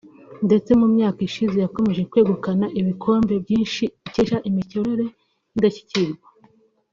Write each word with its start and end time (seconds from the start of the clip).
ndetse 0.45 0.71
mu 0.79 0.87
myaka 0.95 1.19
ishize 1.29 1.57
yakomeje 1.61 2.01
kwegukana 2.11 2.65
ibikombe 2.79 3.33
byinshi 3.43 3.83
ikesha 4.07 4.37
imikorere 4.49 5.05
y’indashyikirwa 5.49 6.27